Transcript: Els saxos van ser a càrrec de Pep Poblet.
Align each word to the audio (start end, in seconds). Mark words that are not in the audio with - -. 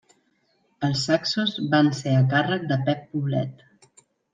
Els 0.87 1.03
saxos 1.11 1.53
van 1.75 1.95
ser 2.01 2.17
a 2.23 2.27
càrrec 2.35 2.69
de 2.75 2.83
Pep 2.91 3.09
Poblet. 3.15 3.67